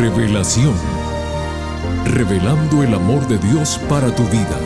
[0.00, 0.72] Revelación.
[2.06, 4.58] Revelando el amor de Dios para tu vida.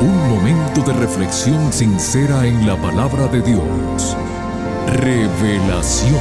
[0.00, 4.16] Un momento de reflexión sincera en la palabra de Dios.
[4.86, 6.14] Revelación.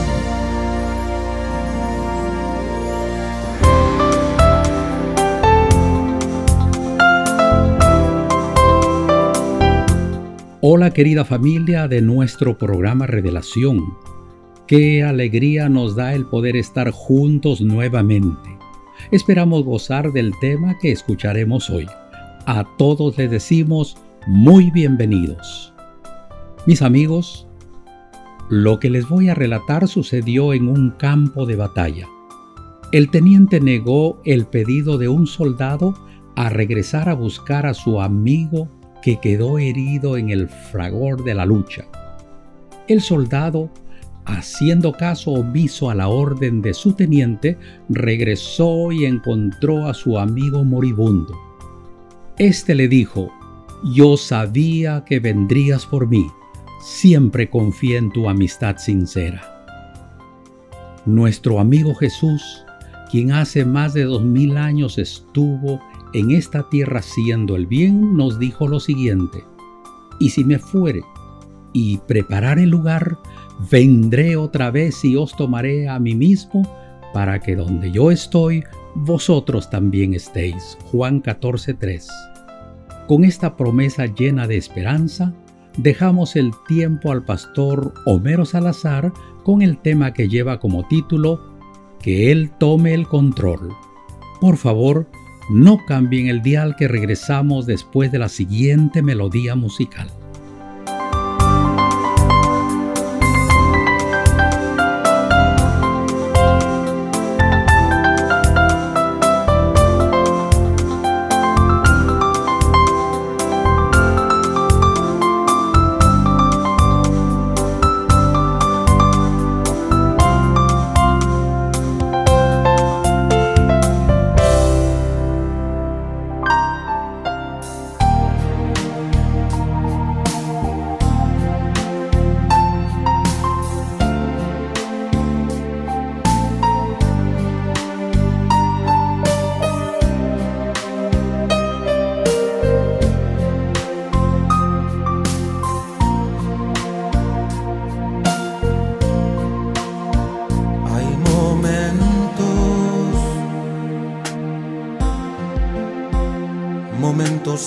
[10.62, 14.11] Hola querida familia de nuestro programa Revelación.
[14.72, 18.58] Qué alegría nos da el poder estar juntos nuevamente.
[19.12, 21.88] Esperamos gozar del tema que escucharemos hoy.
[22.46, 25.74] A todos les decimos muy bienvenidos.
[26.68, 27.50] Mis amigos,
[28.50, 32.08] lo que les voy a relatar sucedió en un campo de batalla.
[32.94, 35.96] El teniente negó el pedido de un soldado
[36.38, 38.70] a regresar a buscar a su amigo
[39.02, 41.88] que quedó herido en el fragor de la lucha.
[42.88, 43.70] El soldado,
[44.26, 47.58] haciendo caso omiso a la orden de su teniente,
[47.90, 51.34] regresó y encontró a su amigo moribundo.
[52.38, 53.32] Este le dijo,
[53.96, 56.28] yo sabía que vendrías por mí,
[56.80, 59.66] siempre confié en tu amistad sincera.
[61.06, 62.64] Nuestro amigo Jesús,
[63.10, 65.82] quien hace más de dos mil años estuvo
[66.14, 69.44] en esta tierra haciendo el bien, nos dijo lo siguiente,
[70.20, 71.02] y si me fuere
[71.74, 73.18] y preparar el lugar,
[73.70, 76.64] vendré otra vez y os tomaré a mí mismo,
[77.14, 78.64] para que donde yo estoy,
[78.96, 80.78] vosotros también estéis.
[80.92, 82.08] Juan 14:3.
[83.08, 85.34] Con esta promesa llena de esperanza,
[85.78, 89.12] dejamos el tiempo al pastor Homero Salazar
[89.44, 91.42] con el tema que lleva como título
[92.02, 93.74] Que Él tome el control.
[94.40, 95.08] Por favor,
[95.50, 100.10] no cambien el dial que regresamos después de la siguiente melodía musical.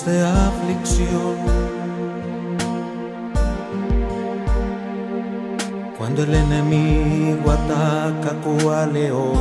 [0.03, 1.37] De aflicción.
[5.97, 9.39] Cuando el enemigo ataca cual león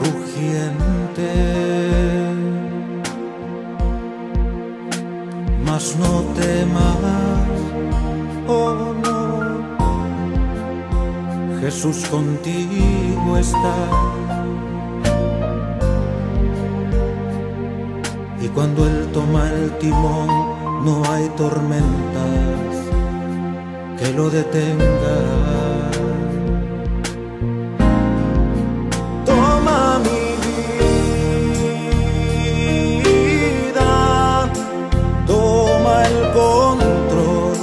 [0.00, 1.32] rugiente,
[5.66, 6.96] mas no temas,
[8.48, 9.18] oh no,
[11.60, 14.19] Jesús contigo está
[18.60, 20.28] cuando Él toma el timón,
[20.84, 22.70] no hay tormentas
[23.98, 25.90] que lo detengan.
[29.24, 30.24] Toma mi
[33.32, 34.52] vida,
[35.26, 37.56] toma el control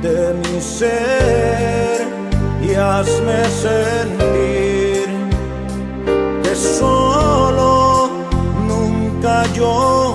[0.00, 2.08] de mi ser
[2.62, 5.08] y hazme sentir
[6.42, 7.79] que solo
[9.54, 10.09] yo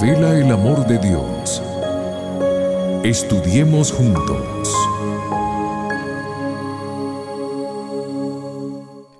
[0.00, 1.62] Revela el amor de Dios.
[3.04, 4.74] Estudiemos juntos.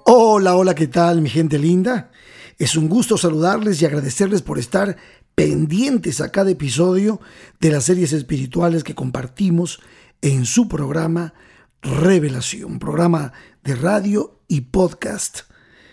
[0.05, 2.11] Hola, hola, ¿qué tal mi gente linda?
[2.59, 4.97] Es un gusto saludarles y agradecerles por estar
[5.35, 7.21] pendientes a cada episodio
[7.61, 9.81] de las series espirituales que compartimos
[10.21, 11.35] en su programa
[11.83, 13.33] Revelación, programa
[13.63, 15.41] de radio y podcast.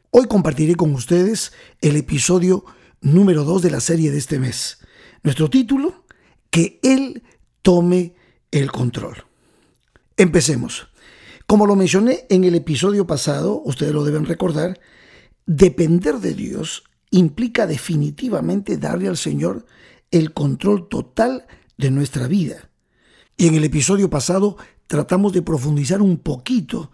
[0.09, 2.65] Hoy compartiré con ustedes el episodio
[3.03, 4.79] número 2 de la serie de este mes.
[5.21, 6.05] Nuestro título,
[6.49, 7.21] Que Él
[7.61, 8.15] tome
[8.49, 9.25] el control.
[10.17, 10.87] Empecemos.
[11.45, 14.79] Como lo mencioné en el episodio pasado, ustedes lo deben recordar,
[15.45, 19.65] depender de Dios implica definitivamente darle al Señor
[20.09, 21.45] el control total
[21.77, 22.69] de nuestra vida.
[23.35, 24.57] Y en el episodio pasado
[24.87, 26.91] tratamos de profundizar un poquito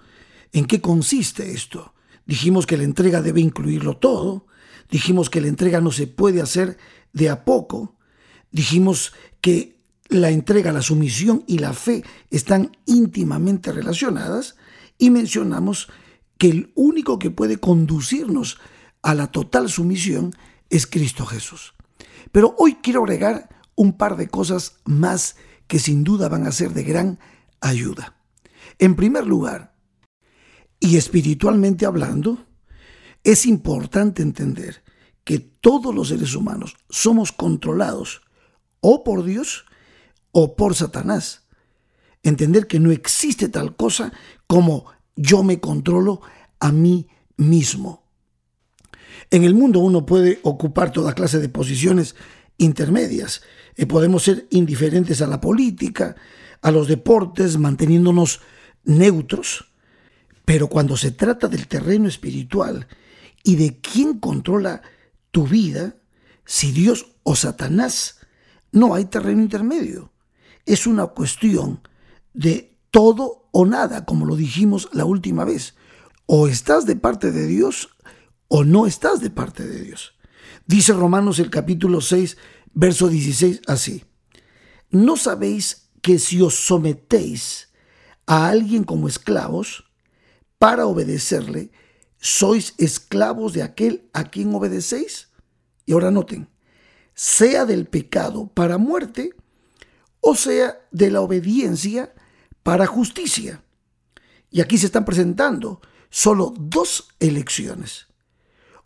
[0.52, 1.94] en qué consiste esto.
[2.26, 4.48] Dijimos que la entrega debe incluirlo todo,
[4.90, 6.78] dijimos que la entrega no se puede hacer
[7.14, 7.96] de a poco,
[8.52, 14.56] dijimos que la entrega, la sumisión y la fe están íntimamente relacionadas
[14.98, 15.90] y mencionamos
[16.38, 18.60] que el único que puede conducirnos
[19.02, 20.34] a la total sumisión
[20.70, 21.74] es Cristo Jesús.
[22.32, 25.36] Pero hoy quiero agregar un par de cosas más
[25.68, 27.20] que sin duda van a ser de gran
[27.62, 28.16] ayuda.
[28.80, 29.76] En primer lugar,
[30.80, 32.46] y espiritualmente hablando,
[33.32, 34.82] es importante entender
[35.24, 38.22] que todos los seres humanos somos controlados
[38.82, 39.66] o por Dios
[40.32, 41.44] o por Satanás.
[42.24, 44.12] Entender que no existe tal cosa
[44.48, 46.22] como yo me controlo
[46.60, 47.08] a mí
[47.38, 48.04] mismo.
[49.30, 52.16] En el mundo uno puede ocupar toda clase de posiciones
[52.58, 53.44] intermedias.
[53.76, 56.16] Eh, podemos ser indiferentes a la política,
[56.64, 58.42] a los deportes, manteniéndonos
[58.86, 59.72] neutros.
[60.46, 62.88] Pero cuando se trata del terreno espiritual
[63.44, 64.82] y de quién controla
[65.32, 65.96] tu vida,
[66.46, 68.18] si Dios o Satanás,
[68.72, 70.12] no hay terreno intermedio.
[70.66, 71.82] Es una cuestión
[72.34, 75.76] de todo o nada, como lo dijimos la última vez.
[76.26, 77.90] O estás de parte de Dios
[78.48, 80.14] o no estás de parte de Dios.
[80.66, 82.38] Dice Romanos el capítulo 6,
[82.74, 84.06] verso 16 así.
[84.92, 87.70] ¿No sabéis que si os sometéis
[88.26, 89.86] a alguien como esclavos
[90.60, 91.72] para obedecerle,
[92.20, 95.30] sois esclavos de aquel a quien obedecéis?
[95.86, 96.50] Y ahora noten,
[97.14, 99.34] sea del pecado para muerte
[100.22, 102.14] o sea de la obediencia
[102.64, 103.64] para justicia.
[104.52, 108.08] Y aquí se están presentando solo dos elecciones.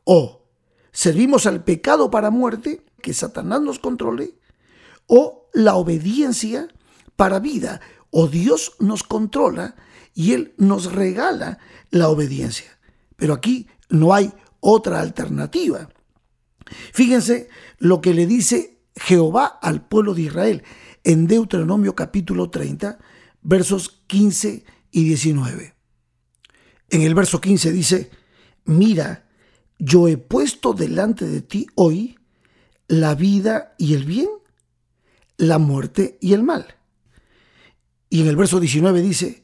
[0.03, 0.45] O
[0.91, 4.35] servimos al pecado para muerte, que Satanás nos controle,
[5.07, 6.67] o la obediencia
[7.15, 9.75] para vida, o Dios nos controla
[10.13, 11.59] y Él nos regala
[11.89, 12.79] la obediencia.
[13.15, 15.89] Pero aquí no hay otra alternativa.
[16.93, 20.63] Fíjense lo que le dice Jehová al pueblo de Israel
[21.03, 22.97] en Deuteronomio capítulo 30,
[23.41, 25.75] versos 15 y 19.
[26.89, 28.11] En el verso 15 dice,
[28.65, 29.27] mira,
[29.79, 32.17] yo he puesto delante de ti hoy
[32.87, 34.29] la vida y el bien,
[35.37, 36.75] la muerte y el mal.
[38.09, 39.43] Y en el verso 19 dice,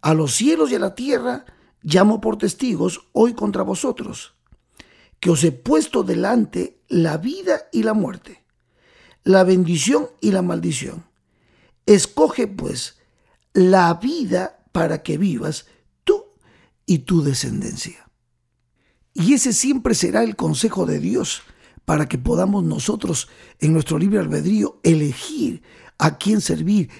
[0.00, 1.44] a los cielos y a la tierra
[1.86, 4.34] llamo por testigos hoy contra vosotros,
[5.20, 8.44] que os he puesto delante la vida y la muerte,
[9.22, 11.06] la bendición y la maldición.
[11.86, 12.98] Escoge pues
[13.54, 15.66] la vida para que vivas
[16.02, 16.24] tú
[16.86, 18.10] y tu descendencia.
[19.14, 21.42] Y ese siempre será el consejo de Dios
[21.84, 23.28] para que podamos nosotros
[23.60, 25.62] en nuestro libre albedrío elegir
[25.98, 26.90] a quién servir,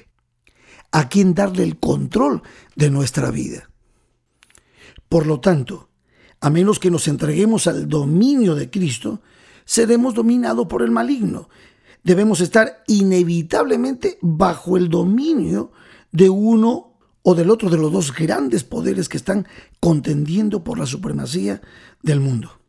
[0.92, 2.42] a quién darle el control
[2.76, 3.68] de nuestra vida.
[5.08, 5.88] Por lo tanto,
[6.40, 9.20] a menos que nos entreguemos al dominio de Cristo,
[9.64, 11.48] seremos dominados por el maligno.
[12.02, 15.72] Debemos estar inevitablemente bajo el dominio
[16.12, 19.48] de uno o del otro de los dos grandes poderes que están
[19.80, 21.60] contendiendo por la supremacía
[22.02, 22.60] del mundo.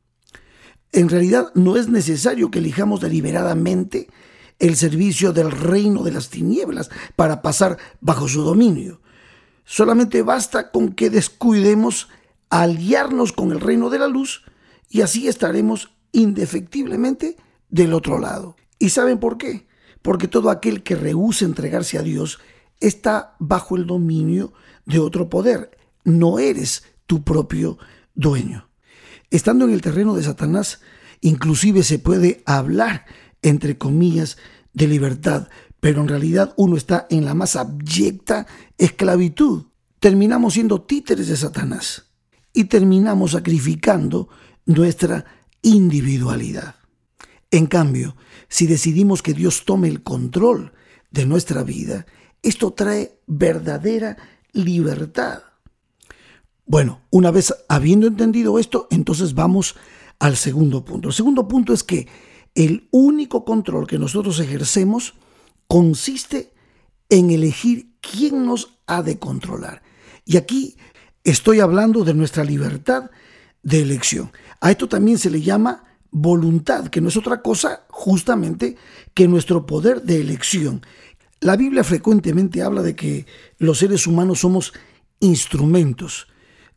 [0.92, 4.08] En realidad no es necesario que elijamos deliberadamente
[4.58, 9.02] el servicio del reino de las tinieblas para pasar bajo su dominio.
[9.64, 12.10] Solamente basta con que descuidemos
[12.50, 14.44] aliarnos con el reino de la luz
[14.90, 17.38] y así estaremos indefectiblemente
[17.70, 18.56] del otro lado.
[18.80, 19.68] ¿Y saben por qué?
[20.02, 22.40] Porque todo aquel que rehúsa entregarse a Dios
[22.80, 24.54] está bajo el dominio
[24.86, 25.78] de otro poder.
[26.04, 27.78] No eres tu propio
[28.16, 28.70] dueño.
[29.30, 30.80] Estando en el terreno de Satanás,
[31.20, 33.06] inclusive se puede hablar,
[33.42, 34.38] entre comillas,
[34.74, 35.50] de libertad,
[35.80, 39.66] pero en realidad uno está en la más abyecta esclavitud.
[40.00, 42.07] Terminamos siendo títeres de Satanás
[42.58, 44.30] y terminamos sacrificando
[44.66, 45.26] nuestra
[45.62, 46.74] individualidad.
[47.52, 48.16] En cambio,
[48.50, 50.74] si decidimos que Dios tome el control
[51.12, 52.08] de nuestra vida,
[52.42, 54.18] esto trae verdadera
[54.54, 55.44] libertad.
[56.66, 59.76] Bueno, una vez habiendo entendido esto, entonces vamos
[60.18, 61.10] al segundo punto.
[61.10, 62.08] El segundo punto es que
[62.56, 65.14] el único control que nosotros ejercemos
[65.68, 66.56] consiste
[67.10, 69.84] en elegir quién nos ha de controlar.
[70.26, 70.76] Y aquí
[71.28, 73.12] Estoy hablando de nuestra libertad
[73.62, 74.32] de elección.
[74.62, 78.78] A esto también se le llama voluntad, que no es otra cosa justamente
[79.14, 80.86] que nuestro poder de elección.
[81.42, 83.26] La Biblia frecuentemente habla de que
[83.58, 84.72] los seres humanos somos
[85.20, 86.30] instrumentos.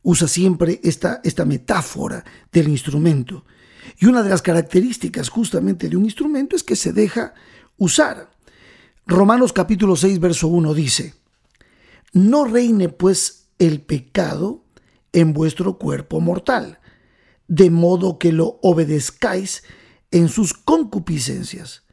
[0.03, 3.45] Usa siempre esta, esta metáfora del instrumento.
[4.01, 7.35] Y una de las características justamente de un instrumento es que se deja
[7.77, 8.33] usar.
[9.07, 11.15] Romanos capítulo 6, verso 1 dice,
[12.15, 14.65] No reine pues el pecado
[15.13, 16.81] en vuestro cuerpo mortal,
[17.47, 19.63] de modo que lo obedezcáis
[20.11, 21.85] en sus concupiscencias,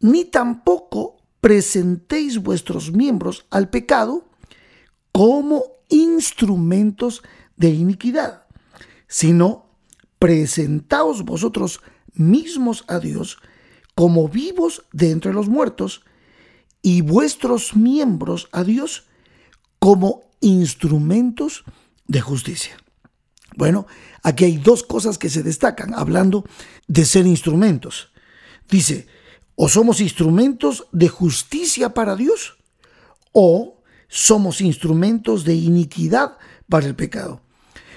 [0.00, 4.24] ni tampoco presentéis vuestros miembros al pecado
[5.12, 7.22] como instrumentos
[7.56, 8.46] de iniquidad,
[9.08, 9.66] sino
[10.18, 11.80] presentaos vosotros
[12.14, 13.38] mismos a Dios
[13.94, 16.04] como vivos de entre los muertos
[16.82, 19.08] y vuestros miembros a Dios
[19.78, 21.64] como instrumentos
[22.06, 22.76] de justicia.
[23.56, 23.86] Bueno,
[24.22, 26.44] aquí hay dos cosas que se destacan hablando
[26.86, 28.10] de ser instrumentos.
[28.68, 29.06] Dice,
[29.56, 32.56] o somos instrumentos de justicia para Dios
[33.32, 37.42] o somos instrumentos de iniquidad para el pecado.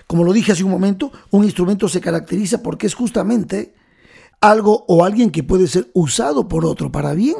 [0.07, 3.73] Como lo dije hace un momento, un instrumento se caracteriza porque es justamente
[4.41, 7.37] algo o alguien que puede ser usado por otro para bien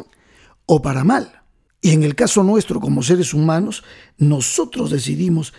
[0.65, 1.42] o para mal.
[1.83, 3.83] Y en el caso nuestro como seres humanos,
[4.17, 5.53] nosotros decidimos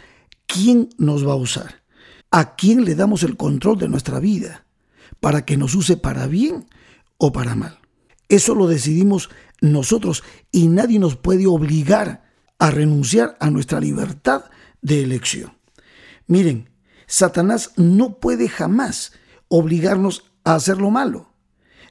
[0.47, 1.83] quién nos va a usar,
[2.31, 4.65] a quién le damos el control de nuestra vida,
[5.21, 6.67] para que nos use para bien
[7.19, 7.79] o para mal.
[8.31, 9.29] Eso lo decidimos
[9.61, 12.25] nosotros y nadie nos puede obligar
[12.59, 14.45] a renunciar a nuestra libertad
[14.81, 15.53] de elección.
[16.27, 16.71] Miren,
[17.07, 19.13] Satanás no puede jamás
[19.49, 21.35] obligarnos a hacer lo malo.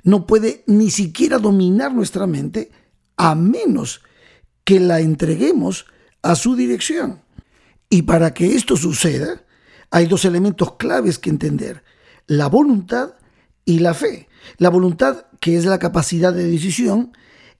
[0.01, 2.71] No puede ni siquiera dominar nuestra mente
[3.15, 4.01] a menos
[4.63, 5.85] que la entreguemos
[6.21, 7.21] a su dirección.
[7.89, 9.43] Y para que esto suceda,
[9.91, 11.83] hay dos elementos claves que entender,
[12.25, 13.13] la voluntad
[13.65, 14.27] y la fe.
[14.57, 17.13] La voluntad, que es la capacidad de decisión,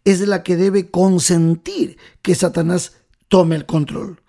[0.06, 4.22] es la que debe consentir que Satanás tome el control.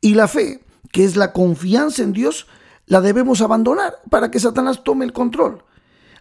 [0.00, 2.46] Y la fe, que es la confianza en Dios,
[2.86, 5.64] la debemos abandonar para que Satanás tome el control.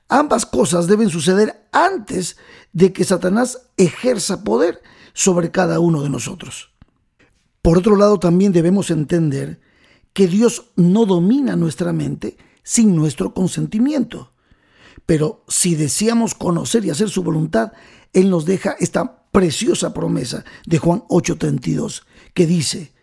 [0.07, 2.37] Ambas cosas deben suceder antes
[2.73, 4.81] de que Satanás ejerza poder
[5.19, 6.71] sobre cada uno de nosotros.
[7.61, 9.59] Por otro lado, también debemos entender
[10.13, 14.31] que Dios no domina nuestra mente, sin nuestro consentimiento.
[15.05, 17.73] Pero si deseamos conocer y hacer su voluntad,
[18.13, 22.93] Él nos deja esta preciosa promesa de Juan 8:32, que dice,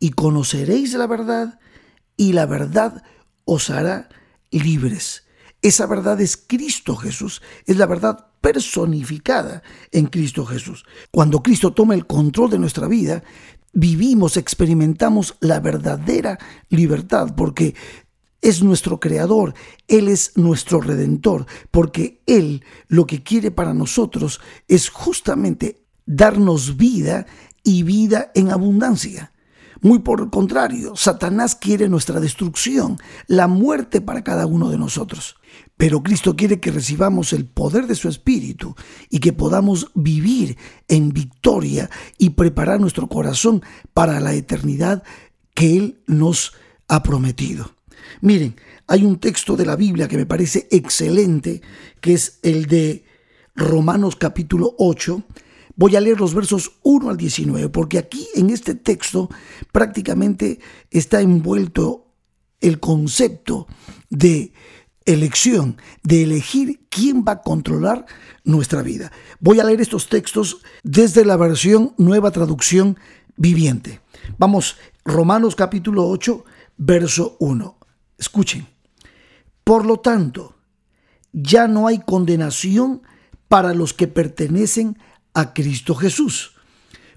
[0.00, 1.60] y conoceréis la verdad,
[2.16, 3.02] y la verdad
[3.44, 4.08] os hará
[4.50, 5.27] libres.
[5.60, 10.84] Esa verdad es Cristo Jesús, es la verdad personificada en Cristo Jesús.
[11.10, 13.24] Cuando Cristo toma el control de nuestra vida,
[13.72, 16.38] vivimos, experimentamos la verdadera
[16.68, 17.74] libertad, porque
[18.40, 19.54] es nuestro creador,
[19.88, 27.26] Él es nuestro redentor, porque Él lo que quiere para nosotros es justamente darnos vida
[27.64, 29.32] y vida en abundancia.
[29.80, 35.37] Muy por el contrario, Satanás quiere nuestra destrucción, la muerte para cada uno de nosotros.
[35.76, 38.74] Pero Cristo quiere que recibamos el poder de su Espíritu
[39.10, 40.56] y que podamos vivir
[40.88, 41.88] en victoria
[42.18, 43.62] y preparar nuestro corazón
[43.94, 45.02] para la eternidad
[45.54, 46.54] que Él nos
[46.88, 47.74] ha prometido.
[48.20, 51.62] Miren, hay un texto de la Biblia que me parece excelente,
[52.00, 53.04] que es el de
[53.54, 55.22] Romanos capítulo 8,
[55.78, 59.30] Voy a leer los versos 1 al 19, porque aquí en este texto
[59.70, 60.58] prácticamente
[60.90, 62.08] está envuelto
[62.60, 63.68] el concepto
[64.10, 64.52] de
[65.08, 68.04] elección, de elegir quién va a controlar
[68.44, 69.10] nuestra vida.
[69.40, 72.98] Voy a leer estos textos desde la versión Nueva Traducción
[73.36, 74.00] Viviente.
[74.36, 76.44] Vamos, Romanos capítulo 8,
[76.76, 77.78] verso 1.
[78.18, 78.66] Escuchen.
[79.64, 80.56] Por lo tanto,
[81.32, 83.02] ya no hay condenación
[83.48, 84.98] para los que pertenecen
[85.32, 86.54] a Cristo Jesús,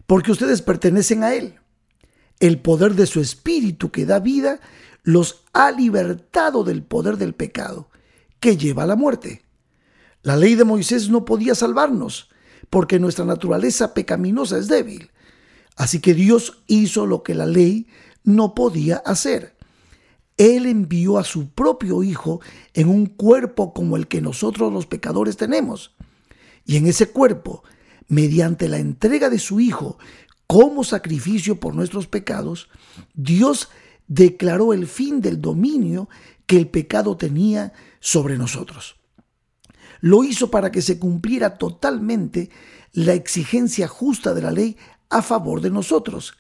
[0.08, 1.56] porque ustedes pertenecen a Él.
[2.40, 4.62] El poder de su Espíritu que da vida
[5.03, 7.90] los ha libertado del poder del pecado,
[8.40, 9.44] que lleva a la muerte.
[10.24, 12.29] La ley de Moisés no podía salvarnos,
[12.70, 15.11] porque nuestra naturaleza pecaminosa es débil.
[15.75, 17.87] Así que Dios hizo lo que la ley
[18.24, 19.55] no podía hacer.
[20.37, 22.40] Él envió a su propio Hijo
[22.74, 25.96] en un cuerpo como el que nosotros los pecadores tenemos.
[26.66, 27.64] Y en ese cuerpo
[28.07, 29.98] mediante la entrega de su Hijo
[30.48, 32.70] como sacrificio por nuestros pecados,
[33.14, 33.70] Dios
[34.12, 36.10] declaró el fin del dominio
[36.46, 37.72] que el pecado tenía
[38.02, 38.98] sobre nosotros.
[40.02, 42.50] Lo hizo para que se cumpliera totalmente
[42.92, 44.76] la exigencia justa de la ley
[45.10, 46.34] a favor de nosotros,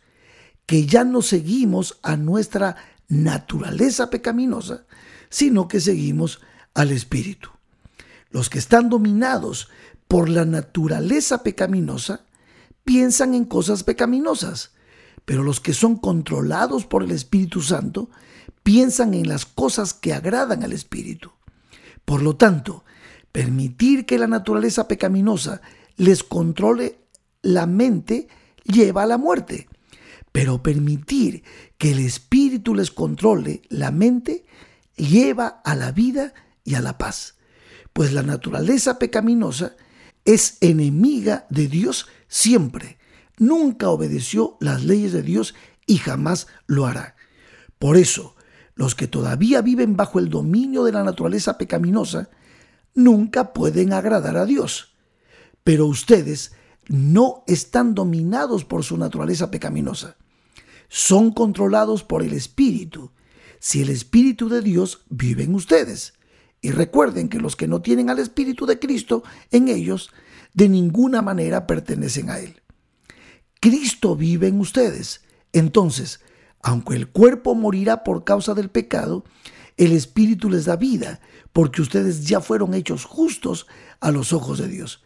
[0.65, 2.75] que ya no seguimos a nuestra
[3.07, 4.85] naturaleza pecaminosa,
[5.29, 6.41] sino que seguimos
[6.73, 7.51] al Espíritu.
[8.31, 9.69] Los que están dominados
[10.09, 12.25] por la naturaleza pecaminosa,
[12.83, 14.73] piensan en cosas pecaminosas,
[15.25, 18.09] pero los que son controlados por el Espíritu Santo
[18.63, 21.31] piensan en las cosas que agradan al Espíritu.
[22.05, 22.83] Por lo tanto,
[23.31, 25.61] permitir que la naturaleza pecaminosa
[25.97, 26.99] les controle
[27.41, 28.27] la mente
[28.63, 29.67] lleva a la muerte,
[30.31, 31.43] pero permitir
[31.77, 34.45] que el Espíritu les controle la mente
[34.95, 37.35] lleva a la vida y a la paz,
[37.93, 39.75] pues la naturaleza pecaminosa
[40.25, 42.97] es enemiga de Dios siempre.
[43.41, 45.55] Nunca obedeció las leyes de Dios
[45.87, 47.15] y jamás lo hará.
[47.79, 48.35] Por eso,
[48.75, 52.29] los que todavía viven bajo el dominio de la naturaleza pecaminosa
[52.93, 54.93] nunca pueden agradar a Dios.
[55.63, 56.51] Pero ustedes
[56.87, 60.17] no están dominados por su naturaleza pecaminosa.
[60.87, 63.09] Son controlados por el Espíritu.
[63.57, 66.13] Si el Espíritu de Dios vive en ustedes.
[66.61, 70.11] Y recuerden que los que no tienen al Espíritu de Cristo en ellos,
[70.53, 72.60] de ninguna manera pertenecen a Él.
[73.61, 75.21] Cristo vive en ustedes.
[75.53, 76.19] Entonces,
[76.61, 79.23] aunque el cuerpo morirá por causa del pecado,
[79.77, 81.21] el Espíritu les da vida,
[81.53, 83.67] porque ustedes ya fueron hechos justos
[84.01, 85.01] a los ojos de Dios.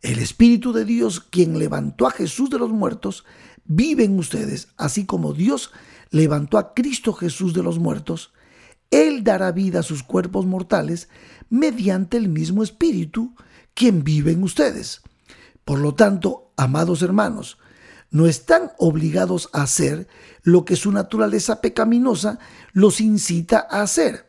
[0.00, 3.26] El Espíritu de Dios, quien levantó a Jesús de los muertos,
[3.66, 5.72] vive en ustedes, así como Dios
[6.08, 8.32] levantó a Cristo Jesús de los muertos
[8.90, 11.08] él dará vida a sus cuerpos mortales
[11.50, 13.34] mediante el mismo Espíritu
[13.74, 15.02] quien vive en ustedes.
[15.64, 17.58] Por lo tanto, amados hermanos,
[18.10, 20.08] no están obligados a hacer
[20.42, 22.38] lo que su naturaleza pecaminosa
[22.72, 24.26] los incita a hacer,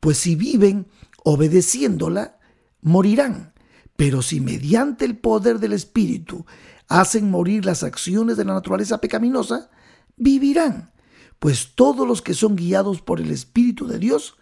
[0.00, 0.86] pues si viven
[1.24, 2.38] obedeciéndola,
[2.82, 3.52] morirán.
[3.96, 6.46] Pero si mediante el poder del Espíritu
[6.86, 9.70] hacen morir las acciones de la naturaleza pecaminosa,
[10.16, 10.92] vivirán
[11.38, 14.36] pues todos los que son guiados por el Espíritu de Dios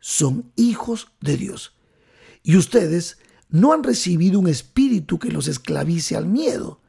[0.00, 1.74] son hijos de Dios.
[2.42, 6.79] Y ustedes no han recibido un espíritu que los esclavice al miedo.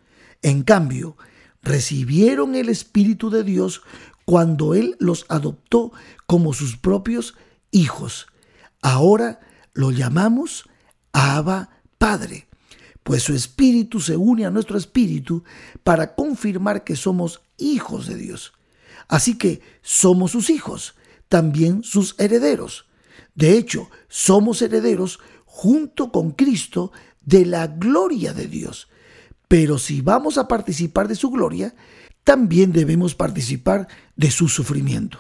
[0.42, 1.18] En cambio,
[1.62, 3.82] recibieron el Espíritu de Dios
[4.26, 5.92] cuando Él los adoptó
[6.26, 7.36] como sus propios
[7.72, 8.28] hijos.
[8.82, 9.40] Ahora
[9.74, 10.70] lo llamamos
[11.12, 12.48] Abba Padre,
[13.04, 15.44] pues su Espíritu se une a nuestro Espíritu
[15.84, 18.54] para confirmar que somos hijos de Dios.
[19.08, 20.96] Así que somos sus hijos,
[21.28, 22.86] también sus herederos.
[23.36, 28.88] De hecho, somos herederos junto con Cristo de la gloria de Dios.
[29.52, 31.76] Pero si vamos a participar de su gloria,
[32.24, 35.20] también debemos participar de su sufrimiento.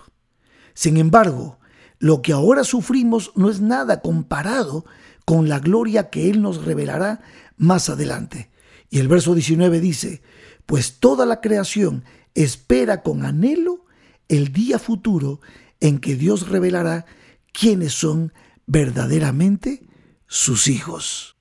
[0.73, 1.59] Sin embargo,
[1.99, 4.85] lo que ahora sufrimos no es nada comparado
[5.25, 7.19] con la gloria que Él nos revelará
[7.57, 8.49] más adelante.
[8.89, 10.21] Y el verso 19 dice,
[10.65, 13.85] pues toda la creación espera con anhelo
[14.29, 15.41] el día futuro
[15.81, 17.05] en que Dios revelará
[17.51, 18.31] quiénes son
[18.65, 19.85] verdaderamente
[20.25, 21.35] sus hijos.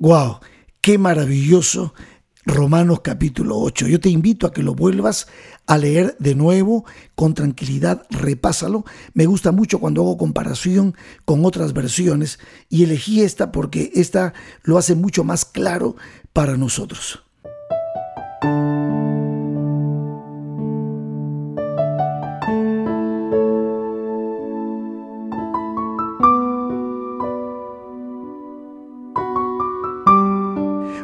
[0.00, 0.40] ¡Wow!
[0.80, 1.92] ¡Qué maravilloso
[2.46, 3.86] Romanos capítulo 8.
[3.86, 5.26] Yo te invito a que lo vuelvas
[5.66, 8.86] a leer de nuevo con tranquilidad, repásalo.
[9.12, 12.38] Me gusta mucho cuando hago comparación con otras versiones
[12.70, 15.96] y elegí esta porque esta lo hace mucho más claro
[16.32, 17.24] para nosotros.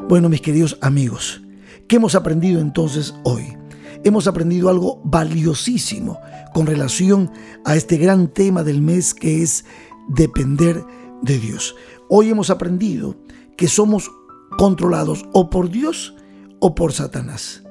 [0.08, 1.42] Bueno, mis queridos amigos,
[1.88, 3.58] ¿qué hemos aprendido entonces hoy?
[4.04, 6.20] Hemos aprendido algo valiosísimo
[6.54, 7.32] con relación
[7.64, 9.64] a este gran tema del mes que es
[10.06, 10.84] depender
[11.22, 11.74] de Dios.
[12.08, 13.16] Hoy hemos aprendido
[13.56, 14.08] que somos
[14.56, 16.14] controlados o por Dios
[16.60, 17.64] o por Satanás.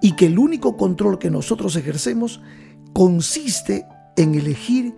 [0.00, 2.40] Y que el único control que nosotros ejercemos
[2.92, 3.84] consiste
[4.16, 4.94] en elegir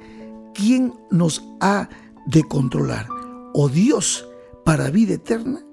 [0.53, 1.89] quién nos ha
[2.27, 3.09] de controlar,
[3.55, 4.29] o Dios
[4.67, 5.65] para vida eterna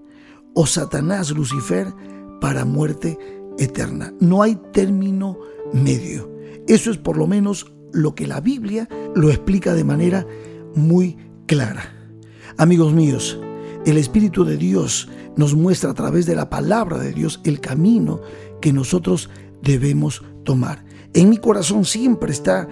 [0.56, 1.94] o Satanás, Lucifer,
[2.41, 3.20] para muerte
[3.60, 4.13] eterna.
[4.20, 5.38] No hay término
[5.74, 6.32] medio.
[6.68, 10.26] Eso es por lo menos lo que la Biblia lo explica de manera
[10.74, 11.94] muy clara.
[12.58, 13.39] Amigos míos,
[13.86, 18.22] el Espíritu de Dios nos muestra a través de la palabra de Dios el camino
[18.62, 19.30] que nosotros
[19.62, 20.86] debemos tomar.
[21.13, 22.68] En mi corazón siempre está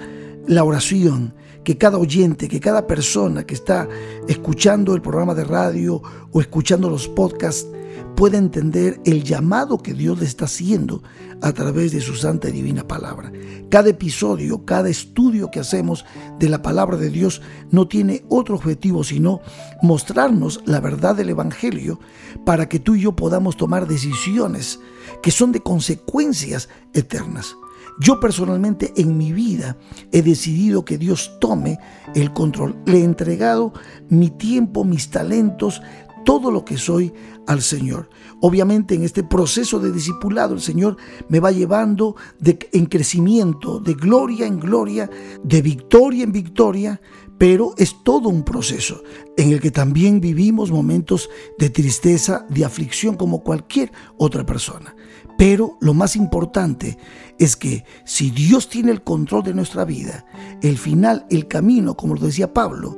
[0.48, 3.88] la oración, que cada oyente, que cada persona que está
[4.28, 7.68] escuchando el programa de radio o escuchando los podcasts
[8.16, 11.02] pueda entender el llamado que Dios le está haciendo
[11.42, 13.32] a través de su santa y divina palabra.
[13.70, 16.06] Cada episodio, cada estudio que hacemos
[16.40, 19.42] de la palabra de Dios no tiene otro objetivo sino
[19.82, 22.00] mostrarnos la verdad del Evangelio
[22.46, 24.80] para que tú y yo podamos tomar decisiones
[25.22, 27.56] que son de consecuencias eternas.
[28.00, 29.78] Yo personalmente en mi vida
[30.12, 31.78] he decidido que Dios tome
[32.16, 32.76] el control.
[32.86, 33.74] Le he entregado
[34.10, 35.82] mi tiempo, mis talentos,
[36.24, 37.14] todo lo que soy
[37.48, 38.10] al Señor.
[38.42, 40.98] Obviamente en este proceso de discipulado el Señor
[41.30, 45.10] me va llevando en crecimiento, de gloria en gloria,
[45.44, 47.02] de victoria en victoria,
[47.38, 49.04] pero es todo un proceso
[49.38, 54.96] en el que también vivimos momentos de tristeza, de aflicción como cualquier otra persona.
[55.44, 56.98] Pero lo más importante
[57.38, 60.26] es que si Dios tiene el control de nuestra vida,
[60.62, 62.98] el final, el camino, como lo decía Pablo,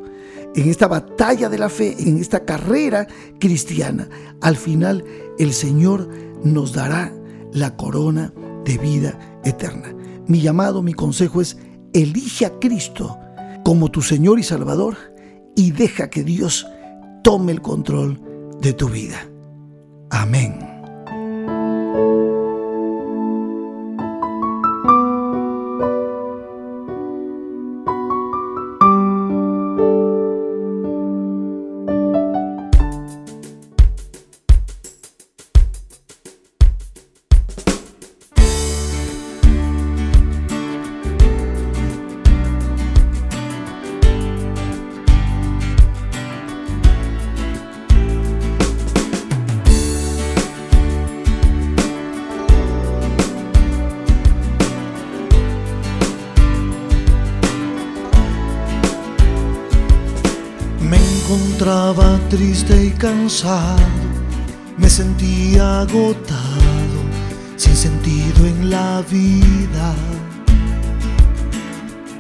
[0.54, 3.08] en esta batalla de la fe, en esta carrera
[3.40, 4.08] cristiana,
[4.42, 5.04] al final
[5.40, 6.08] el Señor
[6.44, 7.12] nos dará
[7.52, 8.32] la corona
[8.64, 9.96] de vida eterna.
[10.28, 11.58] Mi llamado, mi consejo es,
[11.94, 13.18] elige a Cristo
[13.64, 14.98] como tu Señor y Salvador
[15.56, 16.68] y deja que Dios
[17.24, 18.22] tome el control
[18.62, 19.28] de tu vida.
[20.12, 20.60] Amén.
[62.36, 63.88] Triste y cansado,
[64.78, 67.00] me sentía agotado,
[67.56, 69.94] sin sentido en la vida.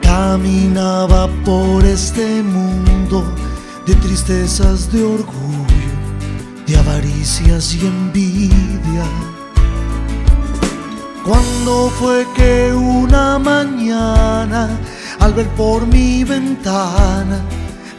[0.01, 3.25] Caminaba por este mundo
[3.85, 5.91] de tristezas, de orgullo,
[6.65, 9.05] de avaricias y envidia.
[11.25, 14.69] Cuando fue que una mañana,
[15.19, 17.43] al ver por mi ventana,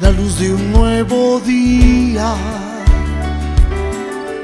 [0.00, 2.34] la luz de un nuevo día.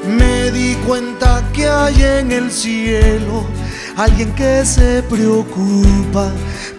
[0.06, 3.44] Me di cuenta que hay en el cielo
[3.96, 6.30] alguien que se preocupa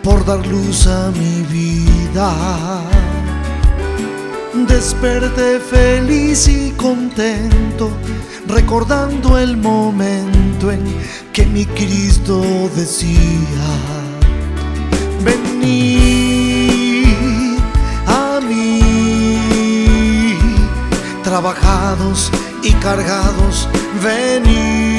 [0.01, 2.81] por dar luz a mi vida.
[4.67, 7.91] Desperté feliz y contento,
[8.47, 10.83] recordando el momento en
[11.31, 12.41] que mi Cristo
[12.75, 13.67] decía,
[15.23, 16.02] vení
[21.33, 22.29] trabajados
[22.61, 23.67] y cargados,
[24.03, 24.92] venid,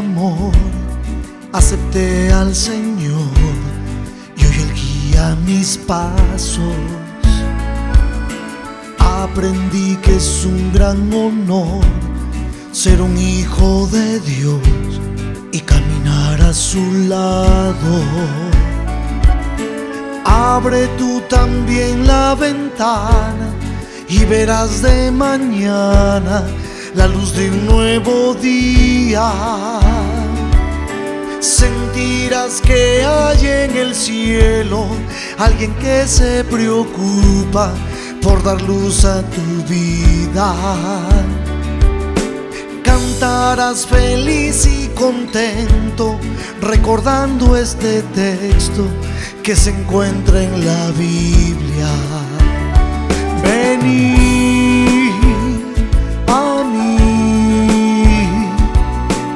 [0.00, 0.52] amor
[1.52, 3.32] acepté al Señor
[4.36, 6.78] y hoy Él guía mis pasos.
[8.98, 11.84] Aprendí que es un gran honor
[12.72, 14.70] ser un hijo de Dios
[15.52, 16.82] y caminar a su
[17.14, 17.94] lado.
[20.24, 23.48] Abre tú también la ventana
[24.08, 26.44] y verás de mañana
[26.94, 29.30] la luz de un nuevo día.
[31.40, 34.86] Sentirás que hay en el cielo
[35.38, 37.72] alguien que se preocupa
[38.22, 40.54] por dar luz a tu vida.
[42.82, 46.18] Cantarás feliz y contento
[46.60, 48.86] recordando este texto
[49.42, 51.88] que se encuentra en la Biblia.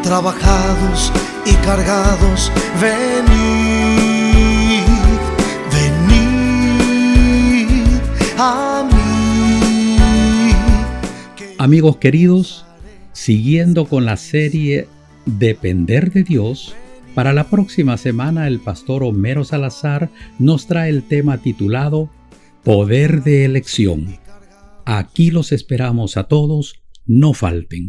[0.05, 1.11] Trabajados
[1.47, 3.25] y cargados, venid,
[5.73, 7.69] venid
[8.39, 9.97] a mí.
[11.59, 12.67] Amigos queridos,
[13.13, 14.89] siguiendo con la serie
[15.25, 16.77] Depender de Dios,
[17.15, 22.11] para la próxima semana el pastor Homero Salazar nos trae el tema titulado
[22.63, 24.19] Poder de elección.
[24.85, 27.89] Aquí los esperamos a todos, no falten.